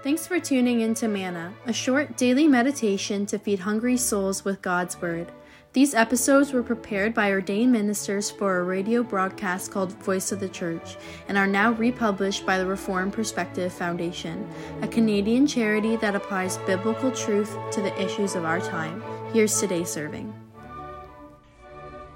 [0.00, 4.62] Thanks for tuning in to Manna, a short daily meditation to feed hungry souls with
[4.62, 5.32] God's Word.
[5.72, 10.48] These episodes were prepared by ordained ministers for a radio broadcast called Voice of the
[10.48, 14.48] Church and are now republished by the Reformed Perspective Foundation,
[14.82, 19.02] a Canadian charity that applies biblical truth to the issues of our time.
[19.32, 20.32] Here's today's serving.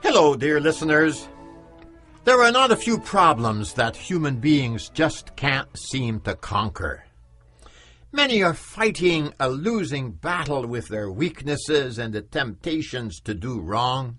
[0.04, 1.28] Hello, dear listeners.
[2.22, 7.06] There are not a few problems that human beings just can't seem to conquer.
[8.14, 14.18] Many are fighting a losing battle with their weaknesses and the temptations to do wrong.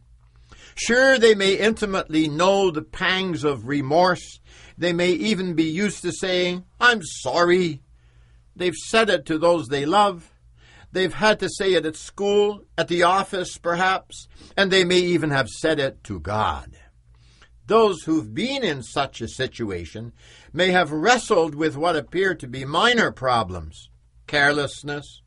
[0.74, 4.40] Sure, they may intimately know the pangs of remorse.
[4.80, 7.84] They may even be used to saying, I'm sorry.
[8.56, 10.32] They've said it to those they love.
[10.92, 15.30] They've had to say it at school, at the office, perhaps, and they may even
[15.30, 16.72] have said it to God.
[17.74, 20.14] Those who've been in such a situation
[20.54, 23.90] may have wrestled with what appear to be minor problems
[24.28, 25.24] carelessness,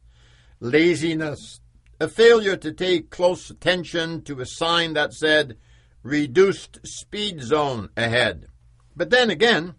[0.61, 1.61] laziness,
[1.99, 5.57] a failure to take close attention to a sign that said
[6.05, 8.47] reduced speed zone ahead.
[8.95, 9.75] But then again,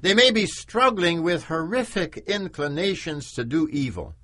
[0.00, 4.14] they may be struggling with horrific inclinations to do evil,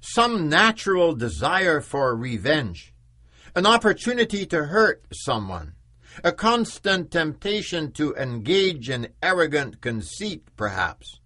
[0.00, 2.94] some natural desire for revenge,
[3.56, 5.74] an opportunity to hurt someone,
[6.22, 11.20] a constant temptation to engage in arrogant conceit, perhaps.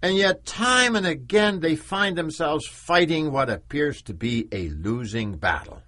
[0.00, 5.36] And yet, time and again, they find themselves fighting what appears to be a losing
[5.36, 5.82] battle.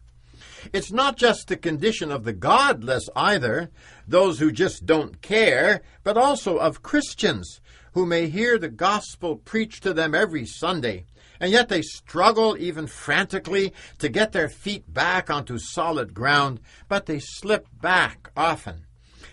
[0.72, 3.70] It's not just the condition of the godless either,
[4.06, 7.60] those who just don't care, but also of Christians
[7.92, 11.06] who may hear the gospel preached to them every Sunday,
[11.40, 17.06] and yet they struggle even frantically to get their feet back onto solid ground, but
[17.06, 18.84] they slip back often.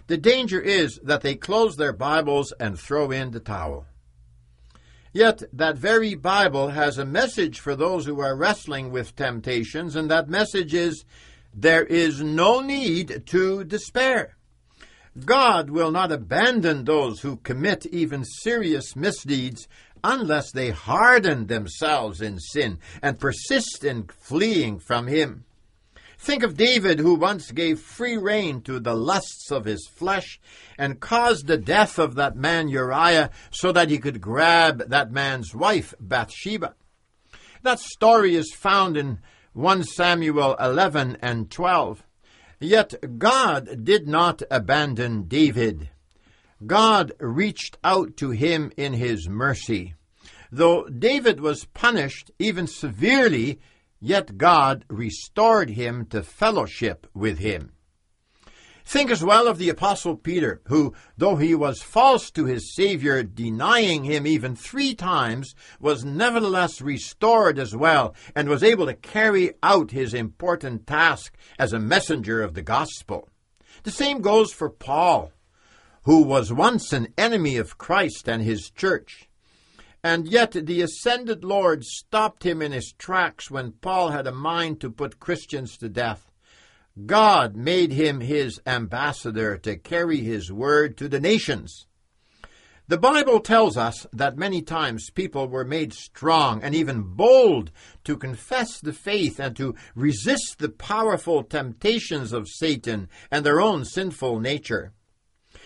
[0.08, 3.86] The danger is that they close their Bibles and throw in the towel.
[5.12, 10.10] Yet that very Bible has a message for those who are wrestling with temptations, and
[10.10, 11.04] that message is
[11.54, 14.37] there is no need to despair.
[15.26, 19.68] God will not abandon those who commit even serious misdeeds
[20.04, 25.46] unless they harden themselves in sin and persist in fleeing from Him.
[26.20, 30.40] Think of David, who once gave free rein to the lusts of his flesh
[30.78, 35.54] and caused the death of that man Uriah so that he could grab that man's
[35.54, 36.74] wife, Bathsheba.
[37.62, 39.20] That story is found in
[39.54, 42.04] 1 Samuel 11 and 12.
[42.60, 45.90] Yet God did not abandon David.
[46.66, 49.94] God reached out to him in his mercy.
[50.52, 53.60] Though David was punished, even severely,
[54.00, 57.74] yet God restored him to fellowship with him.
[58.88, 63.22] Think as well of the Apostle Peter, who, though he was false to his Savior,
[63.22, 69.56] denying him even three times, was nevertheless restored as well, and was able to carry
[69.62, 73.28] out his important task as a messenger of the gospel.
[73.84, 75.34] The same goes for Paul,
[76.04, 79.28] who was once an enemy of Christ and his church.
[80.02, 84.80] And yet the ascended Lord stopped him in his tracks when Paul had a mind
[84.80, 86.27] to put Christians to death.
[87.06, 91.86] God made him his ambassador to carry his word to the nations.
[92.88, 97.70] The Bible tells us that many times people were made strong and even bold
[98.06, 103.84] to confess the faith and to resist the powerful temptations of Satan and their own
[103.84, 104.94] sinful nature.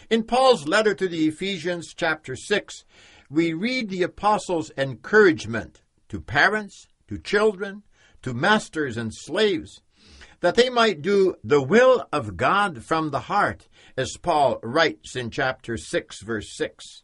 [0.09, 2.83] In Paul's letter to the Ephesians, chapter 6,
[3.29, 7.83] we read the apostles' encouragement to parents, to children,
[8.23, 9.81] to masters and slaves,
[10.41, 15.29] that they might do the will of God from the heart, as Paul writes in
[15.29, 17.03] chapter 6, verse 6.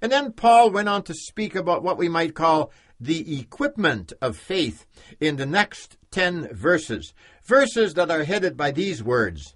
[0.00, 4.36] And then Paul went on to speak about what we might call the equipment of
[4.36, 4.86] faith
[5.20, 9.54] in the next 10 verses, verses that are headed by these words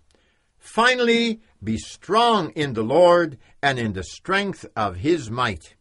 [0.58, 5.76] Finally, be strong in the Lord and in the strength of his might.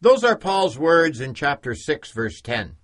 [0.00, 2.76] Those are Paul's words in chapter 6, verse 10.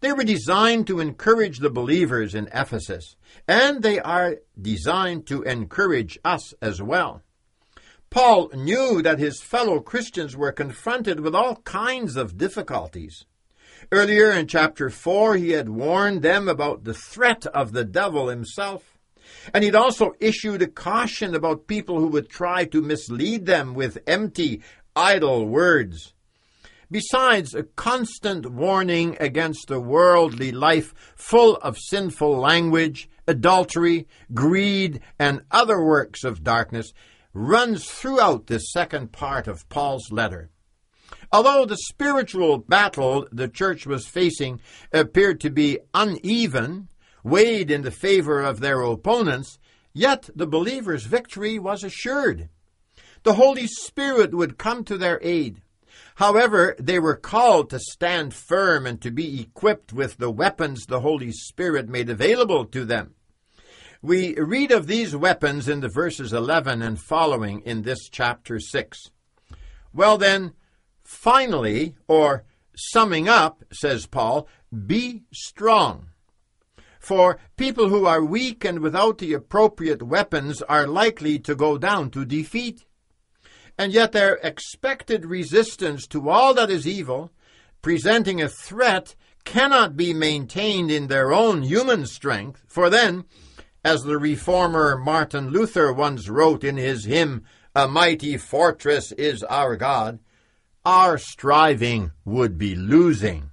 [0.00, 3.16] They were designed to encourage the believers in Ephesus,
[3.48, 7.22] and they are designed to encourage us as well.
[8.10, 13.24] Paul knew that his fellow Christians were confronted with all kinds of difficulties.
[13.90, 18.98] Earlier in chapter 4, he had warned them about the threat of the devil himself.
[19.52, 23.98] And he'd also issued a caution about people who would try to mislead them with
[24.06, 24.62] empty,
[24.94, 26.13] idle words.
[26.94, 35.42] Besides, a constant warning against a worldly life full of sinful language, adultery, greed, and
[35.50, 36.92] other works of darkness
[37.32, 40.50] runs throughout this second part of Paul's letter.
[41.32, 44.60] Although the spiritual battle the church was facing
[44.92, 46.90] appeared to be uneven,
[47.24, 49.58] weighed in the favor of their opponents,
[49.92, 52.50] yet the believers' victory was assured.
[53.24, 55.60] The Holy Spirit would come to their aid.
[56.16, 61.00] However, they were called to stand firm and to be equipped with the weapons the
[61.00, 63.14] Holy Spirit made available to them.
[64.02, 69.10] We read of these weapons in the verses 11 and following in this chapter 6.
[69.94, 70.52] Well, then,
[71.04, 72.44] finally, or
[72.76, 74.46] summing up, says Paul,
[74.86, 76.08] be strong.
[76.98, 82.10] For people who are weak and without the appropriate weapons are likely to go down
[82.10, 82.84] to defeat.
[83.76, 87.32] And yet their expected resistance to all that is evil,
[87.82, 93.24] presenting a threat, cannot be maintained in their own human strength, for then,
[93.84, 97.44] as the reformer Martin Luther once wrote in his hymn,
[97.74, 100.18] A Mighty Fortress is Our God,
[100.84, 103.50] our striving would be losing.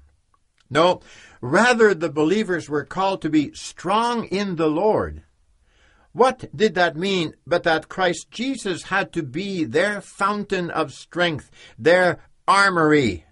[0.69, 1.01] No,
[1.41, 5.23] rather the believers were called to be strong in the Lord.
[6.13, 11.49] What did that mean but that Christ Jesus had to be their fountain of strength,
[11.79, 13.25] their armory?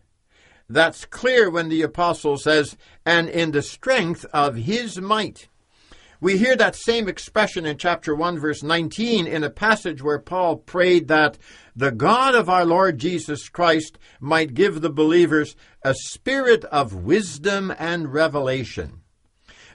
[0.70, 5.50] That's clear when the apostle says, and in the strength of his might.
[6.22, 10.58] We hear that same expression in chapter 1, verse 19, in a passage where Paul
[10.58, 11.38] prayed that
[11.76, 17.74] the God of our Lord Jesus Christ might give the believers a spirit of wisdom
[17.80, 18.99] and revelation.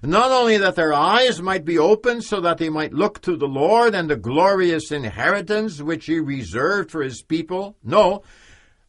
[0.02, 3.46] Not only that their eyes might be opened so that they might look to the
[3.46, 8.22] Lord and the glorious inheritance which he reserved for his people, no,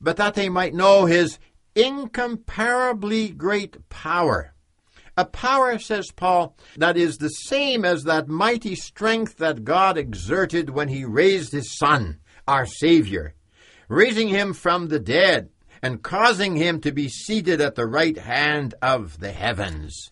[0.02, 1.40] but that they might know his
[1.76, 4.56] incomparably great power
[5.18, 10.70] a power, says Paul, that is the same as that mighty strength that God exerted
[10.70, 13.34] when he raised his Son, our Savior,
[13.88, 15.50] raising him from the dead
[15.82, 20.12] and causing him to be seated at the right hand of the heavens.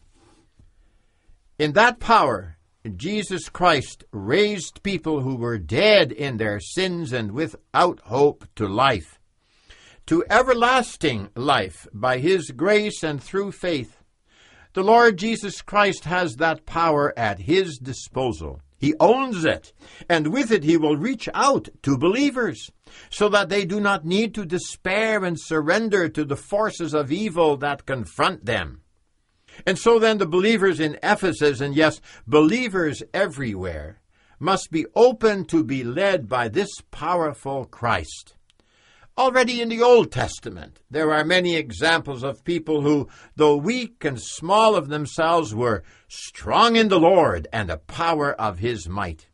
[1.59, 2.57] In that power,
[2.95, 9.19] Jesus Christ raised people who were dead in their sins and without hope to life,
[10.07, 13.99] to everlasting life by his grace and through faith.
[14.73, 18.61] The Lord Jesus Christ has that power at his disposal.
[18.79, 19.71] He owns it,
[20.09, 22.71] and with it he will reach out to believers
[23.11, 27.55] so that they do not need to despair and surrender to the forces of evil
[27.57, 28.82] that confront them.
[29.65, 33.99] And so then the believers in Ephesus, and yes, believers everywhere,
[34.39, 38.35] must be open to be led by this powerful Christ.
[39.17, 44.19] Already in the Old Testament, there are many examples of people who, though weak and
[44.19, 49.27] small of themselves, were strong in the Lord and the power of his might.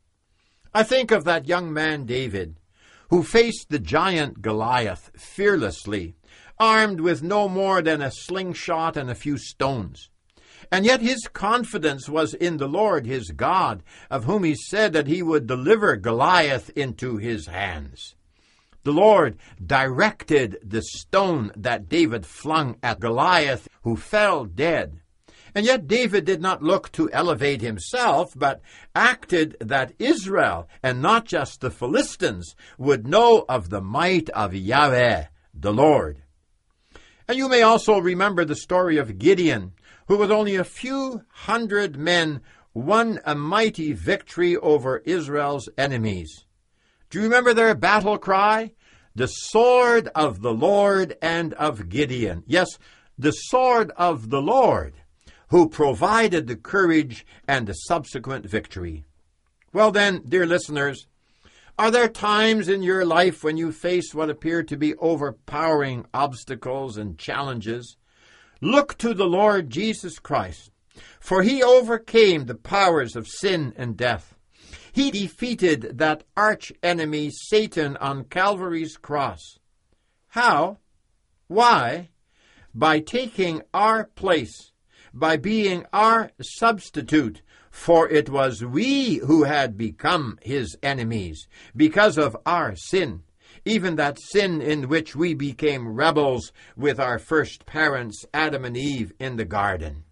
[0.73, 2.59] I think of that young man David,
[3.09, 6.15] who faced the giant Goliath fearlessly,
[6.59, 10.09] armed with no more than a slingshot and a few stones.
[10.71, 15.07] And yet his confidence was in the Lord his God, of whom he said that
[15.07, 18.15] he would deliver Goliath into his hands.
[18.83, 25.01] The Lord directed the stone that David flung at Goliath, who fell dead.
[25.55, 28.61] And yet David did not look to elevate himself, but
[28.95, 35.25] acted that Israel, and not just the Philistines, would know of the might of Yahweh,
[35.53, 36.21] the Lord.
[37.29, 39.73] And you may also remember the story of Gideon,
[40.07, 42.41] who with only a few hundred men
[42.73, 46.45] won a mighty victory over Israel's enemies.
[47.11, 48.71] Do you remember their battle cry?
[49.13, 52.45] The sword of the Lord and of Gideon.
[52.47, 52.79] Yes,
[53.15, 54.95] the sword of the Lord,
[55.49, 59.05] who provided the courage and the subsequent victory.
[59.71, 61.05] Well, then, dear listeners,
[61.79, 66.97] are there times in your life when you face what appear to be overpowering obstacles
[66.97, 67.95] and challenges?
[68.59, 70.71] Look to the Lord Jesus Christ,
[71.21, 74.35] for he overcame the powers of sin and death.
[74.91, 79.57] He defeated that arch enemy Satan on Calvary's cross.
[80.27, 80.79] How?
[81.47, 82.09] Why?
[82.73, 84.68] By taking our place,
[85.13, 92.35] by being our substitute, for it was we who had become his enemies because of
[92.45, 93.23] our sin,
[93.65, 99.13] even that sin in which we became rebels with our first parents, Adam and Eve,
[99.19, 100.03] in the garden.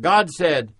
[0.00, 0.72] God said,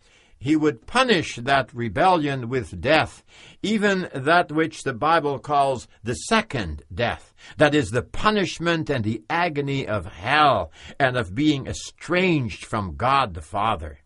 [0.45, 3.25] he would punish that rebellion with death,
[3.63, 7.33] even that which the Bible calls the second death.
[7.57, 10.71] That is the punishment and the agony of hell
[11.01, 14.01] and of being estranged from God the Father.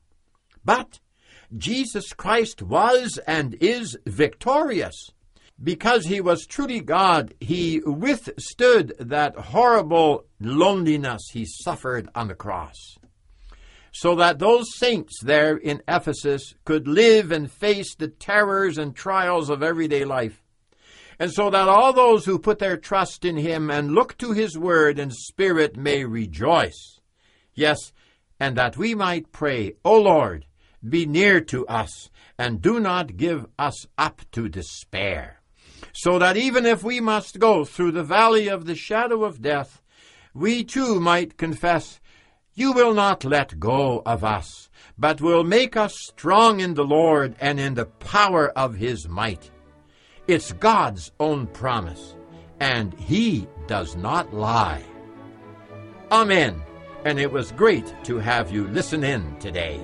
[0.64, 1.00] But
[1.56, 5.10] Jesus Christ was and is victorious.
[5.62, 12.97] because he was truly God, he withstood that horrible loneliness he suffered on the cross.
[14.00, 19.50] So that those saints there in Ephesus could live and face the terrors and trials
[19.50, 20.44] of everyday life.
[21.18, 24.56] And so that all those who put their trust in him and look to his
[24.56, 27.00] word and spirit may rejoice.
[27.54, 27.92] Yes,
[28.38, 30.46] and that we might pray, O Lord,
[30.88, 35.38] be near to us, and do not give us up to despair
[35.92, 39.82] so that even if we must go through the valley of the shadow of death,
[40.34, 42.00] we too might confess,
[42.58, 47.36] You will not let go of us, but will make us strong in the Lord
[47.38, 49.52] and in the power of his might.
[50.26, 52.16] It's God's own promise,
[52.58, 54.82] and he does not lie.
[56.10, 56.60] Amen.
[57.04, 59.80] And it was great to have you listen in today.